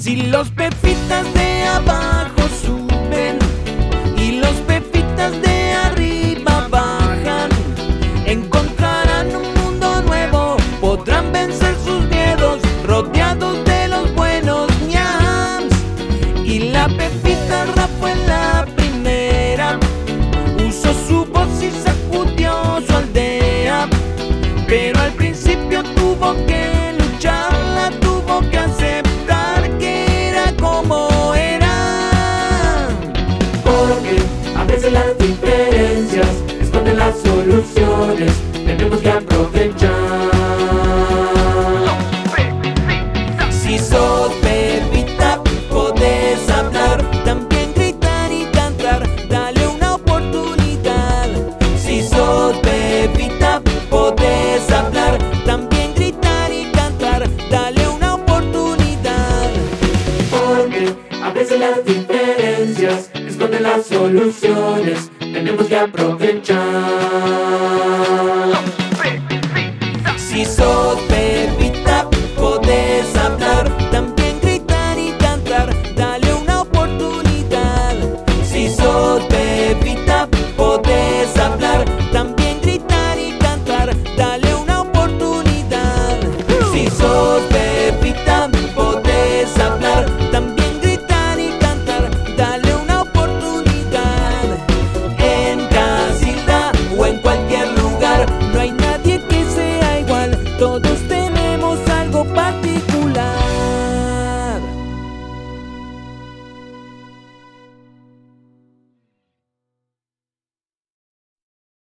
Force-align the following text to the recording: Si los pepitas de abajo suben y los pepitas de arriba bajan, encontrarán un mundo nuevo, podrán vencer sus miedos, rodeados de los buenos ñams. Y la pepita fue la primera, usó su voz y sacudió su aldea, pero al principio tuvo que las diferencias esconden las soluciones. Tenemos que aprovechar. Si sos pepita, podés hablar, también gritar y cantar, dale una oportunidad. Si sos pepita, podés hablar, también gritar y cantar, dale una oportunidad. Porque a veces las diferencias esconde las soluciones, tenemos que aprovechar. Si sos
Si 0.00 0.16
los 0.16 0.48
pepitas 0.52 1.34
de 1.34 1.64
abajo 1.64 2.48
suben 2.64 3.38
y 4.16 4.40
los 4.40 4.54
pepitas 4.66 5.32
de 5.42 5.74
arriba 5.74 6.68
bajan, 6.70 7.50
encontrarán 8.24 9.36
un 9.36 9.52
mundo 9.62 10.00
nuevo, 10.00 10.56
podrán 10.80 11.30
vencer 11.32 11.76
sus 11.84 12.02
miedos, 12.08 12.60
rodeados 12.86 13.62
de 13.66 13.88
los 13.88 14.14
buenos 14.14 14.70
ñams. 14.88 15.74
Y 16.46 16.70
la 16.70 16.88
pepita 16.88 17.66
fue 18.00 18.14
la 18.26 18.66
primera, 18.74 19.78
usó 20.66 20.94
su 21.06 21.26
voz 21.26 21.62
y 21.62 21.70
sacudió 21.72 22.80
su 22.86 22.96
aldea, 22.96 23.86
pero 24.66 24.98
al 24.98 25.12
principio 25.12 25.82
tuvo 25.94 26.34
que 26.46 26.79
las 34.92 35.16
diferencias 35.18 36.28
esconden 36.60 36.96
las 36.98 37.18
soluciones. 37.20 38.32
Tenemos 38.52 39.00
que 39.00 39.10
aprovechar. 39.10 39.90
Si 43.50 43.78
sos 43.78 44.32
pepita, 44.42 45.40
podés 45.70 46.48
hablar, 46.50 47.02
también 47.24 47.72
gritar 47.74 48.32
y 48.32 48.44
cantar, 48.46 49.08
dale 49.28 49.66
una 49.66 49.94
oportunidad. 49.94 51.28
Si 51.76 52.02
sos 52.02 52.56
pepita, 52.58 53.62
podés 53.88 54.70
hablar, 54.72 55.18
también 55.44 55.94
gritar 55.94 56.50
y 56.52 56.70
cantar, 56.72 57.28
dale 57.50 57.86
una 57.88 58.14
oportunidad. 58.14 59.50
Porque 60.30 60.94
a 61.22 61.30
veces 61.30 61.60
las 61.60 61.84
diferencias 61.84 63.10
esconde 63.40 63.60
las 63.60 63.86
soluciones, 63.86 65.10
tenemos 65.18 65.66
que 65.66 65.76
aprovechar. 65.78 66.58
Si 70.18 70.44
sos 70.44 71.09